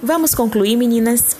Vamos 0.00 0.32
concluir, 0.32 0.76
meninas. 0.76 1.36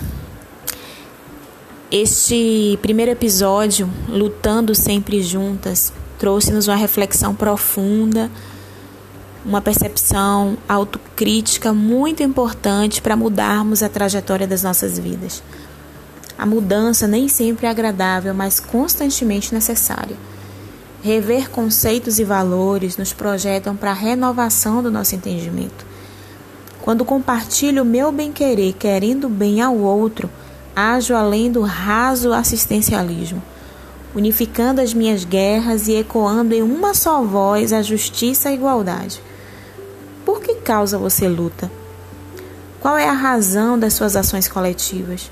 Este 1.92 2.76
primeiro 2.82 3.12
episódio, 3.12 3.88
Lutando 4.08 4.74
Sempre 4.74 5.22
Juntas, 5.22 5.92
trouxe-nos 6.18 6.66
uma 6.66 6.74
reflexão 6.74 7.36
profunda, 7.36 8.28
uma 9.46 9.60
percepção 9.60 10.58
autocrítica 10.68 11.72
muito 11.72 12.20
importante 12.24 13.00
para 13.00 13.14
mudarmos 13.14 13.80
a 13.80 13.88
trajetória 13.88 14.46
das 14.46 14.64
nossas 14.64 14.98
vidas. 14.98 15.40
A 16.36 16.44
mudança 16.44 17.06
nem 17.06 17.28
sempre 17.28 17.66
é 17.66 17.70
agradável, 17.70 18.34
mas 18.34 18.58
constantemente 18.58 19.54
necessária. 19.54 20.16
Rever 21.00 21.48
conceitos 21.48 22.18
e 22.18 22.24
valores 22.24 22.96
nos 22.96 23.12
projetam 23.12 23.76
para 23.76 23.92
a 23.92 23.94
renovação 23.94 24.82
do 24.82 24.90
nosso 24.90 25.14
entendimento. 25.14 25.86
Quando 26.88 27.04
compartilho 27.04 27.84
meu 27.84 28.10
bem-querer, 28.10 28.72
querendo 28.72 29.28
bem 29.28 29.60
ao 29.60 29.76
outro, 29.76 30.30
ajo 30.74 31.14
além 31.14 31.52
do 31.52 31.60
raso 31.60 32.32
assistencialismo, 32.32 33.42
unificando 34.14 34.80
as 34.80 34.94
minhas 34.94 35.22
guerras 35.22 35.86
e 35.86 35.96
ecoando 35.96 36.54
em 36.54 36.62
uma 36.62 36.94
só 36.94 37.22
voz 37.22 37.74
a 37.74 37.82
justiça 37.82 38.48
e 38.48 38.52
a 38.52 38.54
igualdade. 38.54 39.22
Por 40.24 40.40
que 40.40 40.54
causa 40.54 40.96
você 40.96 41.28
luta? 41.28 41.70
Qual 42.80 42.96
é 42.96 43.06
a 43.06 43.12
razão 43.12 43.78
das 43.78 43.92
suas 43.92 44.16
ações 44.16 44.48
coletivas? 44.48 45.30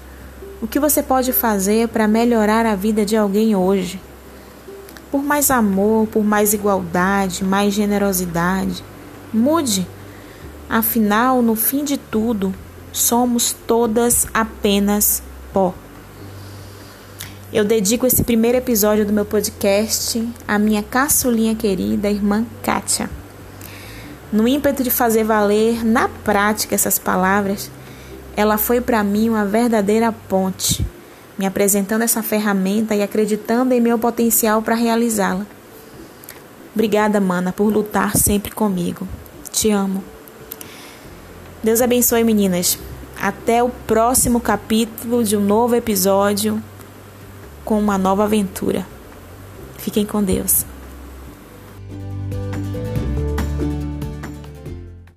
O 0.61 0.67
que 0.67 0.79
você 0.79 1.03
pode 1.03 1.33
fazer 1.33 1.89
para 1.89 2.07
melhorar 2.07 2.67
a 2.67 2.77
vida 2.77 3.03
de 3.03 3.17
alguém 3.17 3.57
hoje? 3.57 3.99
Por 5.11 5.23
mais 5.23 5.51
amor, 5.51 6.07
por 6.09 6.23
mais 6.23 6.53
igualdade, 6.53 7.43
mais 7.43 7.73
generosidade, 7.73 8.85
mude. 9.33 9.89
Afinal, 10.69 11.43
no 11.43 11.55
fim 11.55 11.85
de 11.85 11.97
tudo, 11.97 12.55
somos 12.93 13.55
todas 13.67 14.27
apenas 14.35 15.23
pó. 15.53 15.75
Eu 17.53 17.65
dedico 17.65 18.07
esse 18.07 18.25
primeiro 18.25 18.59
episódio 18.59 19.07
do 19.07 19.13
meu 19.13 19.25
podcast 19.25 20.29
à 20.47 20.59
minha 20.59 20.83
caçulinha 20.83 21.55
querida, 21.55 22.11
irmã 22.11 22.45
Kátia. 22.63 23.09
No 24.33 24.49
ímpeto 24.49 24.83
de 24.83 24.91
fazer 24.91 25.23
valer 25.23 25.85
na 25.85 26.09
prática 26.09 26.75
essas 26.75 26.99
palavras, 26.99 27.71
ela 28.37 28.59
foi 28.59 28.81
para 28.81 29.05
mim 29.05 29.29
uma 29.29 29.45
verdadeira 29.45 30.11
ponte, 30.11 30.85
me 31.39 31.47
apresentando 31.47 32.03
essa 32.03 32.23
ferramenta 32.23 32.95
e 32.95 33.03
acreditando 33.03 33.73
em 33.73 33.81
meu 33.81 33.99
potencial 33.99 34.61
para 34.61 34.75
realizá-la. 34.75 35.47
Obrigada, 36.75 37.21
mana, 37.21 37.53
por 37.53 37.73
lutar 37.73 38.17
sempre 38.17 38.51
comigo. 38.51 39.07
Te 39.51 39.71
amo. 39.71 40.16
Deus 41.63 41.81
abençoe, 41.81 42.23
meninas. 42.23 42.79
Até 43.21 43.63
o 43.63 43.69
próximo 43.69 44.41
capítulo 44.41 45.25
de 45.25 45.37
um 45.37 45.41
novo 45.41 45.75
episódio 45.75 46.63
com 47.65 47.79
uma 47.79 47.97
nova 47.97 48.25
aventura. 48.25 48.87
Fiquem 49.79 50.05
com 50.05 50.23
Deus. 50.23 50.65